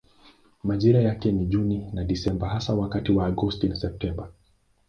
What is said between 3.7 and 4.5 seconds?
Septemba.